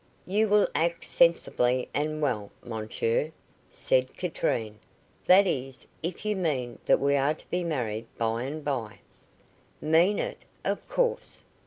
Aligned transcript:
"You 0.25 0.47
will 0.47 0.67
act 0.73 1.03
sensibly 1.03 1.87
and 1.93 2.23
well, 2.23 2.49
mon 2.63 2.89
cher," 2.89 3.31
said 3.69 4.15
Katrine, 4.15 4.79
"that 5.27 5.45
is, 5.45 5.85
if 6.01 6.25
you 6.25 6.35
mean 6.35 6.79
that 6.85 6.99
we 6.99 7.15
are 7.15 7.35
to 7.35 7.47
be 7.51 7.63
married 7.63 8.07
by 8.17 8.41
and 8.45 8.65
by." 8.65 9.01
"Mean 9.79 10.17
it? 10.17 10.39
Of 10.65 10.87
course." 10.87 11.43